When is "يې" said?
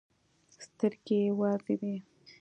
1.25-1.31